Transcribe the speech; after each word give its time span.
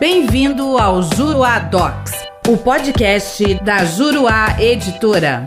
Bem-vindo 0.00 0.78
ao 0.78 1.02
Juruá 1.02 1.58
Docs, 1.58 2.12
o 2.48 2.56
podcast 2.56 3.54
da 3.64 3.84
Juruá 3.84 4.56
Editora. 4.60 5.44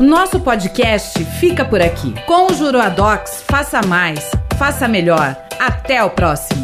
Nosso 0.00 0.38
podcast 0.40 1.24
fica 1.40 1.64
por 1.64 1.82
aqui. 1.82 2.14
Com 2.24 2.46
o 2.46 2.54
Juruadox, 2.54 3.42
faça 3.50 3.80
mais, 3.82 4.30
faça 4.56 4.86
melhor. 4.86 5.36
Até 5.58 6.04
o 6.04 6.10
próximo. 6.10 6.57